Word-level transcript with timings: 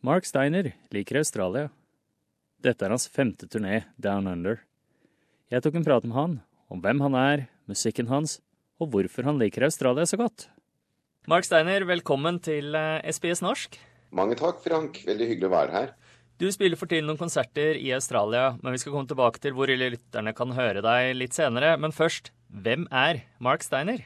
Mark 0.00 0.24
Steiner 0.24 0.70
liker 0.88 1.18
Australia. 1.20 1.66
Dette 2.64 2.86
er 2.86 2.92
hans 2.94 3.04
femte 3.04 3.44
turné 3.44 3.82
Down 4.00 4.30
Under. 4.30 4.62
Jeg 5.52 5.60
tok 5.60 5.74
en 5.76 5.84
prat 5.84 6.06
med 6.08 6.16
han 6.16 6.36
om 6.72 6.80
hvem 6.80 7.02
han 7.04 7.16
er, 7.20 7.42
musikken 7.68 8.08
hans, 8.08 8.38
og 8.80 8.94
hvorfor 8.94 9.28
han 9.28 9.36
liker 9.36 9.66
Australia 9.66 10.06
så 10.08 10.16
godt. 10.16 10.46
Mark 11.28 11.44
Steiner, 11.44 11.84
velkommen 11.84 12.38
til 12.40 12.72
SBS 13.04 13.44
norsk. 13.44 13.76
Mange 14.16 14.38
takk, 14.40 14.62
Frank. 14.64 15.02
Veldig 15.04 15.28
hyggelig 15.34 15.50
å 15.50 15.52
være 15.52 15.76
her. 15.76 15.92
Du 16.40 16.46
spiller 16.48 16.80
for 16.80 16.88
tiden 16.88 17.04
noen 17.10 17.20
konserter 17.20 17.76
i 17.76 17.92
Australia, 17.92 18.54
men 18.62 18.72
vi 18.72 18.80
skal 18.80 18.96
komme 18.96 19.10
tilbake 19.10 19.44
til 19.44 19.52
hvor 19.52 19.68
lytterne 19.68 20.32
kan 20.32 20.56
høre 20.56 20.80
deg 20.86 21.10
litt 21.18 21.36
senere. 21.36 21.74
Men 21.76 21.92
først, 21.92 22.32
hvem 22.48 22.88
er 22.88 23.26
Mark 23.36 23.68
Steiner? 23.68 24.00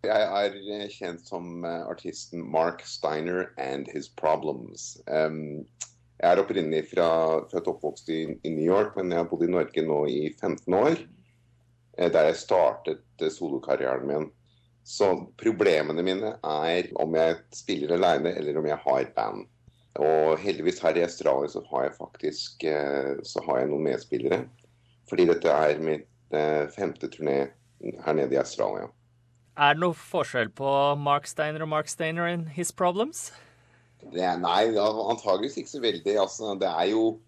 Jeg 0.00 0.24
er 0.32 0.54
eh, 0.56 0.86
kjent 0.88 1.26
som 1.28 1.64
eh, 1.68 1.82
artisten 1.84 2.40
Mark 2.40 2.80
Steiner 2.88 3.50
and 3.60 3.88
His 3.92 4.08
Problems. 4.08 4.94
Um, 5.04 5.66
jeg 6.20 6.30
er 6.30 6.40
opprinnelig 6.40 6.86
fra, 6.94 7.08
født 7.50 7.66
og 7.68 7.74
oppvokst 7.74 8.08
i, 8.12 8.22
i, 8.32 8.52
New 8.54 8.64
York, 8.64 8.94
men 8.96 9.12
jeg 9.12 9.20
har 9.20 9.26
bodd 9.28 9.44
i 9.44 9.50
Norge 9.52 9.82
nå 9.84 9.98
i 10.08 10.22
15 10.32 10.76
år. 10.78 11.02
Eh, 11.98 12.08
der 12.08 12.30
jeg 12.30 12.38
startet 12.40 13.26
solokarrieren 13.34 14.06
min. 14.08 14.28
Så 14.88 15.10
problemene 15.40 16.04
mine 16.06 16.32
er 16.48 16.88
om 17.02 17.16
jeg 17.18 17.36
spiller 17.52 17.92
alene 17.98 18.32
eller 18.40 18.56
om 18.56 18.68
jeg 18.70 18.80
har 18.86 19.10
band. 19.18 19.44
Og 20.00 20.40
heldigvis 20.40 20.80
her 20.80 20.96
i 20.96 21.04
Australia 21.04 21.50
så 21.52 21.60
har 21.68 21.84
jeg 21.84 21.98
faktisk 21.98 22.64
så 23.26 23.42
har 23.44 23.58
jeg 23.60 23.68
noen 23.68 23.84
medspillere. 23.90 24.40
Fordi 25.10 25.26
dette 25.28 25.52
er 25.52 25.82
mitt 25.84 26.08
femte 26.72 27.10
turné 27.12 27.36
her 28.06 28.16
nede 28.16 28.38
i 28.38 28.40
Australia. 28.40 28.88
Er 29.60 29.76
det 29.76 29.82
noe 29.82 29.96
forskjell 29.96 30.48
på 30.56 30.68
Mark 30.96 31.26
Steiner 31.28 31.66
og 31.66 31.68
Mark 31.68 31.90
Steiner 31.92 32.30
and 32.30 32.48
his 32.56 32.70
problems? 32.72 33.28
Er, 34.08 34.38
nei, 34.40 34.70
antageligvis 34.72 35.58
ikke 35.60 35.74
så 35.74 35.82
veldig. 35.82 36.14
Altså, 36.22 36.54
det 36.60 36.70
er 36.70 36.94
jo 36.94 37.18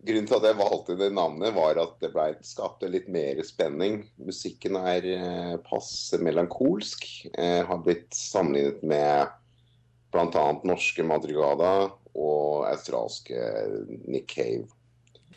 Grunnen 0.00 0.24
til 0.24 0.38
at 0.38 0.46
jeg 0.48 0.56
valgte 0.56 0.94
det 0.96 1.10
navnet, 1.12 1.52
var 1.52 1.76
at 1.76 1.98
det 2.00 2.08
ble 2.14 2.30
skapte 2.46 2.88
litt 2.88 3.08
mer 3.12 3.36
spenning. 3.44 3.98
Musikken 4.16 4.78
er 4.80 5.04
eh, 5.04 5.56
passe 5.66 6.16
melankolsk. 6.24 7.04
Eh, 7.34 7.60
har 7.68 7.82
blitt 7.84 8.08
sammenlignet 8.16 8.80
med 8.80 9.34
bl.a. 10.14 10.44
norske 10.64 11.04
Madrigada 11.04 11.90
og 12.16 12.64
australske 12.70 13.36
Nick 14.08 14.32
Cave. 14.32 14.70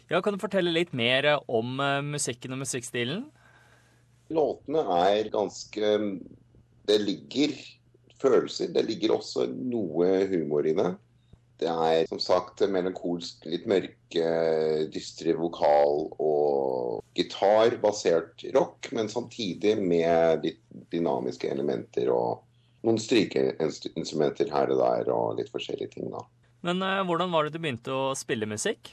Ja, 0.08 0.22
Kan 0.24 0.38
du 0.38 0.40
fortelle 0.40 0.72
litt 0.72 0.96
mer 0.96 1.28
om 1.44 1.76
uh, 1.84 2.00
musikken 2.00 2.56
og 2.56 2.64
musikkstilen? 2.64 3.28
Låtene 4.32 4.86
er 5.04 5.28
ganske 5.34 5.92
det 6.88 7.00
ligger 7.02 7.56
følelser. 8.22 8.72
Det 8.76 8.86
ligger 8.88 9.18
også 9.18 9.48
noe 9.52 10.24
humor 10.32 10.68
i 10.68 10.76
det. 10.78 10.92
Det 11.64 11.70
er 11.70 12.08
som 12.10 12.20
sagt 12.20 12.64
melankolsk, 12.68 13.46
litt 13.48 13.68
mørke, 13.70 14.30
dystre 14.92 15.36
vokal 15.38 16.08
og 16.20 17.04
gitarbasert 17.16 18.44
rock, 18.56 18.90
men 18.92 19.12
samtidig 19.12 19.78
med 19.80 20.44
litt 20.44 20.64
dynamiske 20.92 21.52
elementer 21.54 22.10
og 22.12 22.42
noen 22.84 23.00
strykeinstrumenter 23.00 24.52
her 24.52 24.74
og 24.74 24.82
der 24.82 25.14
og 25.14 25.38
litt 25.40 25.54
forskjellige 25.54 25.94
ting, 25.96 26.10
da. 26.12 26.26
Men 26.68 26.84
eh, 26.84 27.04
hvordan 27.08 27.32
var 27.32 27.46
det 27.46 27.56
du 27.56 27.62
begynte 27.64 27.96
å 27.96 28.12
spille 28.18 28.50
musikk? 28.50 28.92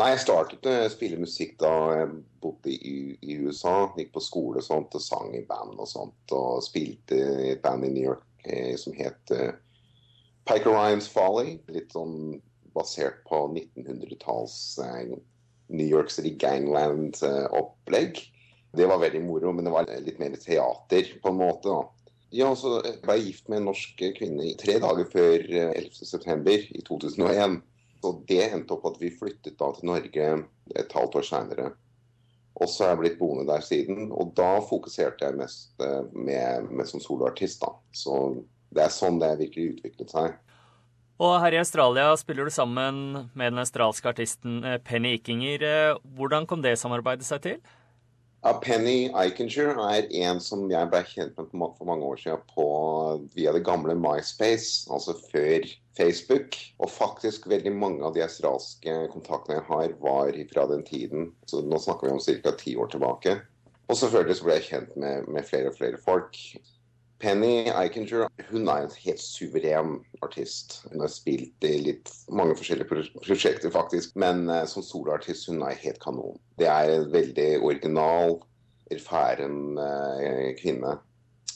Nei, 0.00 0.14
jeg 0.14 0.22
startet 0.22 0.64
å 0.64 0.74
spille 0.88 1.20
musikk 1.20 1.58
da 1.60 1.70
jeg 1.92 2.12
bodde 2.40 2.72
i, 2.72 3.18
i, 3.20 3.34
USA. 3.44 3.90
Gikk 3.98 4.14
på 4.14 4.22
skole 4.24 4.62
og 4.62 4.64
sånt, 4.64 4.94
og 4.96 5.02
sang 5.04 5.34
i 5.36 5.42
band 5.44 5.76
og 5.76 5.88
sånt. 5.90 6.32
Og 6.32 6.62
spilte 6.64 7.18
i 7.18 7.50
et 7.52 7.60
band 7.60 7.84
i 7.84 7.90
New 7.92 8.06
York 8.06 8.46
eh, 8.48 8.72
som 8.80 8.96
het 8.96 9.34
eh, 9.36 9.52
Piker 10.48 10.72
Ryans 10.72 11.10
Folly. 11.12 11.58
Litt 11.74 11.92
sånn 11.92 12.38
basert 12.72 13.20
på 13.28 13.42
1900-talls 13.50 14.56
eh, 14.86 15.12
New 15.68 15.86
York 15.86 16.14
City 16.14 16.32
Gangland-opplegg. 16.40 18.22
Det 18.72 18.86
var 18.88 19.02
veldig 19.02 19.24
moro, 19.26 19.52
men 19.52 19.68
det 19.68 19.74
var 19.74 19.90
litt 20.00 20.22
mer 20.22 20.32
teater 20.40 21.12
på 21.20 21.34
en 21.34 21.42
måte. 21.42 21.68
da. 21.68 22.16
Ja, 22.40 22.54
så 22.56 22.78
ble 23.02 23.18
jeg 23.18 23.26
gift 23.26 23.50
med 23.50 23.60
en 23.60 23.68
norsk 23.72 24.00
kvinne 24.16 24.52
tre 24.56 24.78
dager 24.80 25.12
før 25.12 25.44
11.9. 25.74 26.30
Eh, 26.38 26.70
i 26.78 26.86
2001. 26.88 27.60
Så 28.00 28.14
det 28.28 28.42
endte 28.48 28.76
opp 28.76 28.86
at 28.88 29.00
vi 29.00 29.12
flyttet 29.12 29.58
da 29.60 29.70
til 29.76 29.90
Norge 29.90 30.28
et 30.78 30.94
halvt 30.96 31.18
år 31.20 31.26
seinere. 31.26 31.70
Og 32.60 32.68
så 32.68 32.84
er 32.84 32.94
jeg 32.94 33.00
blitt 33.00 33.18
boende 33.20 33.46
der 33.48 33.64
siden. 33.64 34.10
Og 34.12 34.32
da 34.36 34.58
fokuserte 34.64 35.28
jeg 35.28 35.38
mest 35.40 35.84
eh, 35.84 36.06
med, 36.12 36.70
med 36.72 36.88
som 36.88 37.02
soloartist, 37.02 37.62
da. 37.62 37.74
Så 37.92 38.16
det 38.74 38.84
er 38.84 38.94
sånn 38.94 39.20
det 39.20 39.36
virkelig 39.40 39.76
utviklet 39.76 40.14
seg. 40.14 40.38
Og 41.20 41.34
her 41.42 41.52
i 41.52 41.60
Australia 41.60 42.14
spiller 42.16 42.48
du 42.48 42.52
sammen 42.54 43.00
med 43.36 43.52
den 43.52 43.60
australske 43.60 44.08
artisten 44.08 44.62
eh, 44.64 44.80
Penny 44.84 45.18
Ikinger. 45.18 45.64
Eh, 45.64 46.00
hvordan 46.16 46.48
kom 46.48 46.64
det 46.64 46.78
samarbeidet 46.80 47.28
seg 47.28 47.44
til? 47.44 47.60
Ja, 48.40 48.54
Penny 48.56 49.10
Eichinger 49.12 49.76
er 49.84 50.06
en 50.16 50.38
som 50.40 50.62
jeg 50.70 50.88
ble 50.88 51.02
kjent 51.04 51.36
med 51.36 51.74
for 51.76 51.88
mange 51.88 52.06
år 52.08 52.20
siden 52.22 52.40
på, 52.54 52.64
via 53.36 53.52
det 53.52 53.66
gamle 53.66 53.92
MySpace, 53.98 54.86
altså 54.88 55.12
før 55.28 55.66
Facebook. 55.98 56.56
Og 56.80 56.88
faktisk 56.88 57.50
veldig 57.52 57.74
mange 57.76 58.06
av 58.06 58.16
de 58.16 58.24
australske 58.24 58.94
kontaktene 59.12 59.58
jeg 59.58 59.66
har, 59.68 59.92
var 60.00 60.40
fra 60.54 60.64
den 60.72 60.86
tiden. 60.88 61.28
Så 61.44 61.60
nå 61.60 61.82
snakker 61.84 62.08
vi 62.08 62.16
om 62.16 62.22
ca. 62.24 62.54
ti 62.56 62.76
år 62.80 62.88
tilbake. 62.94 63.36
Og 63.90 64.00
selvfølgelig 64.00 64.38
så 64.38 64.48
ble 64.48 64.56
jeg 64.56 64.68
kjent 64.70 64.96
med, 65.04 65.28
med 65.28 65.44
flere 65.44 65.74
og 65.74 65.76
flere 65.76 66.00
folk. 66.00 66.40
Penny 67.20 67.68
Eichinger 67.68 68.30
hun 68.48 68.68
er 68.72 68.86
en 68.86 68.94
helt 69.02 69.20
suveren 69.20 69.98
artist. 70.24 70.78
Hun 70.88 71.02
har 71.04 71.10
spilt 71.12 71.66
i 71.68 71.74
litt 71.84 72.08
mange 72.32 72.54
forskjellige 72.56 72.88
prosjekter, 73.20 73.68
faktisk. 73.74 74.14
Men 74.20 74.46
uh, 74.48 74.64
som 74.68 74.84
soloartist 74.84 75.50
hun 75.50 75.60
er 75.66 75.76
helt 75.82 76.00
kanon. 76.00 76.38
Det 76.56 76.68
er 76.70 76.94
en 76.94 77.10
veldig 77.12 77.50
original, 77.60 78.38
erfaren 78.90 79.76
uh, 79.76 80.48
kvinne. 80.62 80.96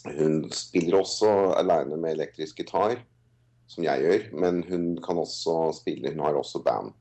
Hun 0.04 0.42
spiller 0.52 1.00
også 1.00 1.32
aleine 1.56 1.96
med 1.96 2.18
elektrisk 2.18 2.60
gitar 2.60 2.98
som 3.72 3.86
jeg 3.86 4.04
gjør. 4.04 4.28
Men 4.36 4.60
hun 4.68 4.86
kan 5.00 5.22
også 5.22 5.72
spille, 5.80 6.12
hun 6.12 6.26
har 6.26 6.36
også 6.36 6.60
band 6.66 6.92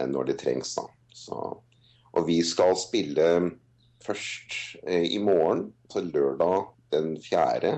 uh, 0.00 0.08
når 0.10 0.32
det 0.32 0.40
trengs. 0.42 0.74
da. 0.74 0.88
Så, 1.14 1.38
og 2.12 2.26
vi 2.26 2.40
skal 2.42 2.74
spille 2.80 3.52
først 4.02 4.74
i 4.90 5.18
morgen, 5.22 5.68
så 5.92 6.00
lørdag 6.02 6.72
den 6.90 7.14
4. 7.22 7.76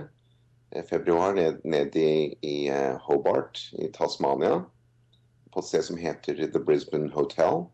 Eh, 0.74 0.82
februar, 0.82 1.34
ned, 1.34 1.60
ned 1.64 1.96
i, 1.96 2.34
i 2.40 2.70
uh, 2.70 2.96
Hobart 3.00 3.70
i 3.78 3.88
Tasmania. 3.92 4.64
På 5.50 5.62
et 5.62 5.68
sted 5.68 5.84
som 5.86 5.98
heter 5.98 6.40
The 6.50 6.58
Brisbane 6.58 7.12
Hotel. 7.14 7.66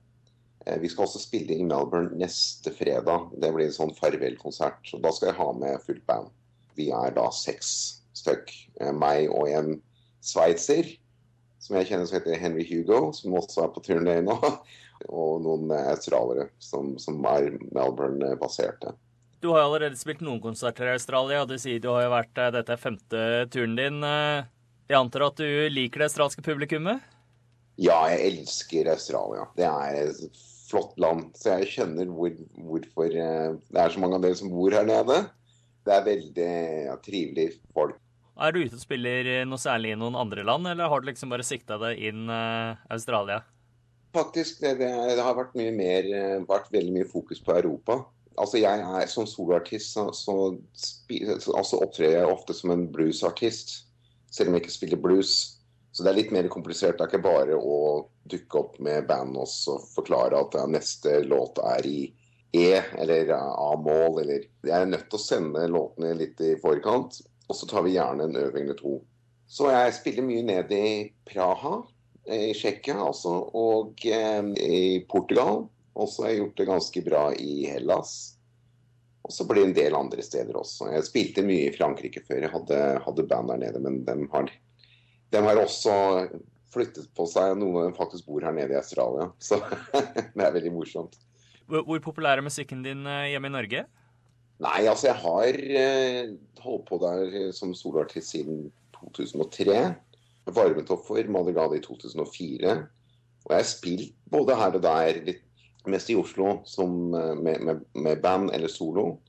Eh, 0.67 0.77
vi 0.83 0.89
skal 0.93 1.07
også 1.07 1.23
spille 1.23 1.57
i 1.57 1.65
Melbourne 1.65 2.13
neste 2.21 2.75
fredag. 2.77 3.31
Det 3.41 3.53
blir 3.55 3.71
en 3.71 3.77
sånn 3.77 3.95
farvelkonsert. 3.97 4.93
Og 4.93 5.05
da 5.07 5.15
skal 5.17 5.31
jeg 5.31 5.39
ha 5.41 5.49
med 5.57 5.81
fullt 5.87 6.05
band. 6.11 6.29
Vi 6.77 6.91
er 6.93 7.17
da 7.17 7.31
seks 7.33 7.71
stykk. 8.21 8.53
Meg 8.93 9.33
og 9.33 9.49
en 9.49 9.79
sveitser 10.25 10.93
som 11.61 11.77
jeg 11.79 11.89
kjenner 11.89 12.09
som 12.09 12.19
heter 12.19 12.41
Henry 12.41 12.65
Hugo, 12.69 13.11
som 13.17 13.37
også 13.37 13.65
er 13.65 13.73
på 13.73 13.83
turné 13.85 14.21
nå. 14.25 14.37
Og 15.09 15.41
noen 15.41 15.73
australiere 15.73 16.51
som, 16.61 16.93
som 17.01 17.25
er 17.25 17.55
Melbourne-baserte. 17.73 18.93
Du 19.41 19.49
har 19.49 19.63
jo 19.63 19.71
allerede 19.71 19.97
spilt 19.97 20.21
noen 20.21 20.41
konserter 20.43 20.91
i 20.91 20.99
Australia, 20.99 21.41
og 21.41 21.49
du 21.49 21.57
sier 21.61 21.81
du 21.81 21.89
har 21.89 22.05
jo 22.05 22.13
vært 22.13 22.41
eh, 22.43 22.51
Dette 22.59 22.75
er 22.75 22.81
femte 22.81 23.23
turen 23.53 23.79
din. 23.79 24.03
Eh, 24.05 24.43
jeg 24.91 24.99
antar 24.99 25.31
at 25.31 25.41
du 25.41 25.49
liker 25.73 26.03
det 26.03 26.11
australske 26.11 26.45
publikummet? 26.45 27.01
Ja, 27.81 28.03
jeg 28.13 28.35
elsker 28.35 28.91
Australia. 28.93 29.47
Det 29.57 29.65
er 29.65 29.97
et 30.03 30.43
flott 30.69 30.93
land. 31.01 31.31
Så 31.41 31.57
jeg 31.57 31.71
skjønner 31.73 32.13
hvor, 32.13 32.37
hvorfor 32.67 33.09
eh, 33.09 33.57
det 33.57 33.81
er 33.81 33.97
så 33.97 34.05
mange 34.05 34.21
av 34.21 34.29
dere 34.29 34.41
som 34.43 34.53
bor 34.53 34.77
her 34.77 34.85
nede. 34.85 35.23
Det 35.89 35.97
er 35.97 36.07
veldig 36.11 36.53
ja, 36.91 37.01
trivelige 37.01 37.57
folk. 37.73 37.97
Er 38.41 38.53
du 38.53 38.61
ute 38.61 38.77
og 38.77 38.85
spiller 38.85 39.33
noe 39.49 39.61
særlig 39.61 39.95
i 39.95 40.01
noen 40.01 40.21
andre 40.21 40.45
land, 40.45 40.69
eller 40.69 40.93
har 40.93 41.01
du 41.01 41.09
liksom 41.09 41.33
bare 41.33 41.45
sikta 41.45 41.77
deg 41.81 41.99
inn 42.09 42.29
uh, 42.29 42.77
Australia? 42.93 43.41
Faktisk, 44.17 44.61
det, 44.61 44.79
det, 44.81 45.21
har 45.21 45.37
vært 45.37 45.57
mye 45.57 45.73
mer, 45.77 46.09
vært 46.49 46.73
veldig 46.73 46.95
mye 46.95 47.09
fokus 47.09 47.41
på 47.45 47.57
Europa. 47.57 48.01
Altså 48.39 48.61
jeg 48.61 48.81
er 48.81 49.07
Som 49.11 49.27
soloartist 49.27 49.97
så, 49.97 50.07
så, 50.15 50.35
altså 51.57 51.81
opptrer 51.83 52.15
jeg 52.15 52.29
ofte 52.31 52.55
som 52.55 52.71
en 52.75 52.87
bluesartist, 52.93 53.87
selv 54.31 54.49
om 54.49 54.57
jeg 54.57 54.65
ikke 54.65 54.77
spiller 54.77 55.03
blues. 55.03 55.33
Så 55.93 56.05
det 56.07 56.13
er 56.13 56.21
litt 56.21 56.33
mer 56.35 56.49
komplisert. 56.49 56.99
Det 56.99 57.05
er 57.05 57.11
ikke 57.11 57.27
bare 57.27 57.59
å 57.59 58.07
dukke 58.31 58.61
opp 58.61 58.79
med 58.79 59.09
band 59.09 59.37
og 59.41 59.51
forklare 59.97 60.39
at 60.39 60.55
neste 60.71 61.21
låt 61.27 61.59
er 61.75 61.87
i 61.89 62.01
E 62.55 62.81
eller 62.99 63.31
A-mål, 63.35 64.23
eller 64.23 64.47
Jeg 64.67 64.75
er 64.75 64.89
nødt 64.91 65.07
til 65.11 65.19
å 65.19 65.23
sende 65.23 65.69
låtene 65.71 66.17
litt 66.19 66.41
i 66.43 66.57
forkant. 66.59 67.21
Og 67.51 67.57
så 67.59 67.67
tar 67.67 67.85
vi 67.87 67.97
gjerne 67.97 68.27
en 68.27 68.39
øving 68.39 68.69
eller 68.69 68.79
to. 68.79 69.01
Så 69.51 69.71
jeg 69.71 69.95
spiller 69.97 70.27
mye 70.27 70.43
ned 70.47 70.71
i 70.75 71.11
Praha, 71.27 71.81
i 72.31 72.53
Tsjekkia 72.55 73.01
altså, 73.03 73.33
og 73.59 74.05
eh, 74.07 74.51
i 74.63 74.83
Portugal. 75.11 75.65
Og 75.99 76.11
så 76.11 76.25
har 76.25 76.33
jeg 76.33 76.43
gjort 76.45 76.61
det 76.61 76.69
ganske 76.69 77.03
bra 77.07 77.25
i 77.35 77.55
Hellas. 77.71 78.13
Og 79.27 79.35
så 79.35 79.45
blir 79.47 79.65
det 79.65 79.69
en 79.69 79.77
del 79.77 79.97
andre 79.99 80.25
steder 80.25 80.57
også. 80.57 80.89
Jeg 80.95 81.07
spilte 81.09 81.45
mye 81.47 81.69
i 81.69 81.75
Frankrike 81.75 82.23
før 82.27 82.47
jeg 82.47 82.53
hadde, 82.55 82.79
hadde 83.05 83.27
band 83.29 83.53
der 83.53 83.61
nede, 83.65 83.83
men 83.85 84.01
de 84.07 84.17
har, 84.33 84.53
de 85.35 85.43
har 85.45 85.61
også 85.61 85.95
flyttet 86.73 87.11
på 87.17 87.27
seg. 87.29 87.57
Noen 87.59 87.83
av 87.83 87.89
dem 87.89 87.97
faktisk 87.99 88.29
bor 88.31 88.47
her 88.47 88.55
nede 88.57 88.75
i 88.75 88.81
Australia. 88.81 89.29
Så 89.43 89.61
det 90.35 90.47
er 90.47 90.55
veldig 90.57 90.73
morsomt. 90.75 91.19
Hvor, 91.71 91.99
populær 92.03 92.41
er 92.41 92.47
musikken 92.47 92.83
din 92.83 93.05
eh, 93.07 93.31
hjemme 93.31 93.51
i 93.51 93.55
Norge? 93.55 93.85
Nei, 94.61 94.81
altså 94.91 95.13
jeg 95.13 95.21
har 95.23 95.59
eh, 95.81 96.33
holdt 96.61 96.89
på 96.89 96.99
der 97.01 97.53
som 97.57 97.71
soloartist 97.77 98.35
siden 98.35 98.67
2003. 98.99 99.77
Jeg 99.77 100.57
varmet 100.57 100.91
opp 100.93 101.07
for 101.07 101.31
Madrigal 101.33 101.77
i 101.77 101.83
2004. 101.85 102.75
Og 103.47 103.55
jeg 103.55 103.63
har 103.63 103.69
spilt 103.69 104.19
både 104.33 104.57
her 104.59 104.77
og 104.77 104.83
der, 104.85 105.23
litt 105.29 105.47
mest 105.91 106.11
i 106.13 106.19
Oslo, 106.19 106.61
som, 106.69 107.15
eh, 107.15 107.35
med, 107.35 107.65
med, 107.67 107.87
med, 107.95 108.21
band 108.23 108.53
eller 108.57 108.73
solo. 108.73 109.21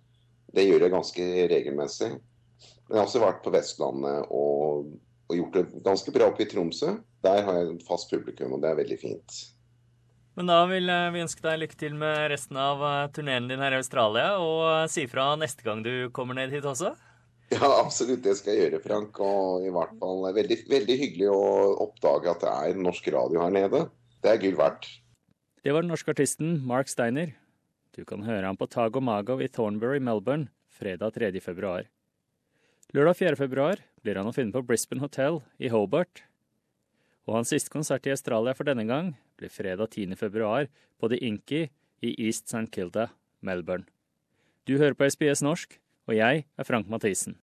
Det 0.51 0.65
gjør 0.67 0.85
jeg 0.85 0.93
ganske 0.93 1.29
regelmessig. 1.51 2.11
Men 2.11 2.97
jeg 2.97 2.99
har 2.99 3.07
også 3.07 3.23
vært 3.23 3.43
på 3.45 3.53
Vestlandet 3.53 4.33
og, 4.35 4.91
og 5.29 5.37
gjort 5.37 5.57
det 5.57 5.83
ganske 5.85 6.13
bra 6.15 6.27
oppe 6.31 6.45
i 6.45 6.49
Tromsø. 6.51 6.97
Der 7.23 7.45
har 7.47 7.59
jeg 7.59 7.75
et 7.75 7.87
fast 7.87 8.11
publikum, 8.11 8.55
og 8.55 8.63
det 8.63 8.71
er 8.71 8.81
veldig 8.81 8.99
fint. 8.99 9.37
Men 10.39 10.47
da 10.47 10.63
vil 10.69 10.89
eh, 10.89 11.11
vi 11.13 11.23
ønske 11.23 11.43
deg 11.45 11.61
lykke 11.61 11.79
til 11.79 11.95
med 11.99 12.27
resten 12.31 12.59
av 12.59 12.83
eh, 12.87 13.07
turneen 13.15 13.49
din 13.51 13.63
her 13.63 13.75
i 13.75 13.81
Australia, 13.81 14.35
og 14.39 14.91
si 14.91 15.07
fra 15.11 15.33
neste 15.39 15.65
gang 15.67 15.83
du 15.85 16.09
kommer 16.15 16.37
ned 16.37 16.53
hit 16.55 16.67
også. 16.67 16.93
Ja, 17.51 17.67
absolutt. 17.81 18.23
Det 18.23 18.37
skal 18.39 18.55
jeg 18.55 18.69
gjøre, 18.69 18.83
Frank. 18.83 19.19
Og 19.19 19.65
i 19.67 19.71
hvert 19.75 19.95
fall 19.99 20.23
veldig, 20.37 20.57
veldig 20.71 20.97
hyggelig 21.01 21.31
å 21.33 21.41
oppdage 21.83 22.31
at 22.31 22.45
det 22.45 22.51
er 22.53 22.79
norsk 22.79 23.09
radio 23.11 23.41
her 23.43 23.51
nede. 23.55 23.85
Det 24.23 24.31
er 24.31 24.39
gull 24.39 24.55
verdt. 24.59 24.87
Det 25.61 25.69
var 25.75 25.83
den 25.83 25.91
norske 25.93 26.09
artisten 26.09 26.55
Mark 26.65 26.89
Steiner. 26.89 27.35
Du 27.93 28.01
kan 28.01 28.23
høre 28.25 28.47
ham 28.47 28.57
på 28.57 28.65
Tago 28.65 28.97
Mago 28.97 29.35
i 29.37 29.45
Thornbury, 29.45 29.99
Melbourne, 30.01 30.47
fredag 30.73 31.13
3. 31.13 31.29
februar. 31.37 31.85
Lørdag 32.97 33.19
4. 33.19 33.37
februar 33.37 33.83
blir 34.01 34.17
han 34.17 34.25
å 34.25 34.33
finne 34.33 34.55
på 34.55 34.63
Brisbane 34.65 35.03
Hotel 35.05 35.37
i 35.61 35.69
Hobart. 35.69 36.23
Og 37.29 37.37
hans 37.37 37.53
siste 37.53 37.69
konsert 37.69 38.09
i 38.09 38.13
Australia 38.15 38.55
for 38.57 38.65
denne 38.65 38.87
gang 38.89 39.13
blir 39.37 39.53
fredag 39.53 39.93
10. 39.93 40.17
februar 40.17 40.65
på 40.97 41.11
The 41.13 41.21
Inky 41.21 41.67
i 42.01 42.15
East 42.17 42.49
St. 42.49 42.65
Kilda, 42.73 43.11
Melbourne. 43.45 43.85
Du 44.65 44.79
hører 44.81 44.97
på 44.97 45.05
SBS 45.13 45.45
norsk, 45.45 45.77
og 46.09 46.17
jeg 46.17 46.47
er 46.57 46.65
Frank 46.65 46.89
Mathisen. 46.89 47.37